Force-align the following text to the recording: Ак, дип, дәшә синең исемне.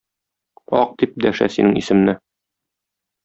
Ак, 0.79 0.95
дип, 1.03 1.13
дәшә 1.25 1.49
синең 1.57 1.77
исемне. 1.83 2.17